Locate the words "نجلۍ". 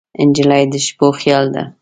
0.27-0.63